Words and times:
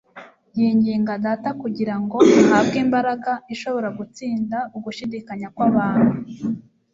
Yinginga 0.57 1.13
Data 1.25 1.49
kugira 1.61 1.95
ngo 2.03 2.17
ahabwe 2.43 2.77
imbaraga 2.85 3.31
ishobora 3.53 3.89
gutsinda 3.99 4.57
ugushidikanya 4.77 5.47
kw'abantu, 5.55 6.13